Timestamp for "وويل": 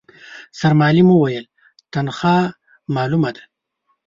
1.11-1.45